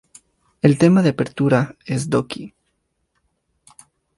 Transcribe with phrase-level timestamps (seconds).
[0.63, 2.55] El tema de apertura es "Doki!